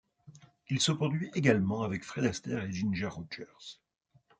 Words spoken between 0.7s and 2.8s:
se produit également avec Fred Astaire et